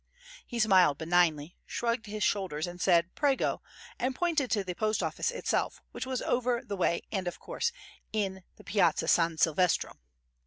He 0.47 0.57
smiled 0.57 0.97
benignly, 0.97 1.57
shrugged 1.67 2.07
his 2.07 2.23
shoulders, 2.23 2.67
said 2.81 3.13
"Prego" 3.13 3.61
and 3.99 4.15
pointed 4.15 4.49
to 4.49 4.63
the 4.63 4.73
post 4.73 5.03
office 5.03 5.29
itself, 5.29 5.79
which 5.91 6.07
was 6.07 6.23
over 6.23 6.63
the 6.63 6.75
way 6.75 7.03
and, 7.11 7.27
of 7.27 7.39
course, 7.39 7.71
in 8.11 8.41
the 8.55 8.63
Piazza 8.63 9.05
S. 9.05 9.39
Silvestro. 9.39 9.99